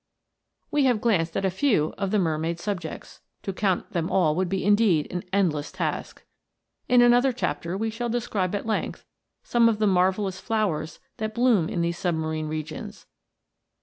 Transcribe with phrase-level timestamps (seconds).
[0.63, 4.09] t We have glanced at a few of the Mermaid's sub jects, to count them
[4.09, 6.25] all would indeed be'' an end less task."
[6.89, 9.05] In another chapter we shall describe at length
[9.43, 13.05] some of the marvellous flowers that bloom in these submarine regions.